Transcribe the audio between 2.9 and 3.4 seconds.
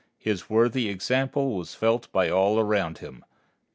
him."